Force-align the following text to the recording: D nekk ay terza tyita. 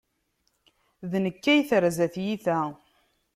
D 1.11 1.13
nekk 1.23 1.43
ay 1.53 1.61
terza 1.69 2.07
tyita. 2.13 2.59